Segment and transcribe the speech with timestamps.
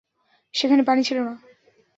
[0.53, 1.33] সেখানে পানি ছিল না।